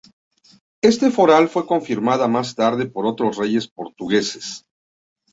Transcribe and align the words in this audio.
Este 0.81 1.11
foral 1.11 1.47
fue 1.47 1.67
confirmada 1.67 2.27
más 2.27 2.55
tarde 2.55 2.87
por 2.87 3.05
otros 3.05 3.37
reyes 3.37 3.67
portugueses. 3.67 4.65